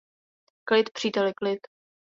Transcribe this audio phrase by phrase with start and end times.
[0.63, 1.59] Klid, příteli, klid!